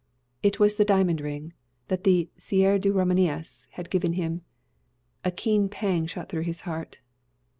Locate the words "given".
3.91-4.13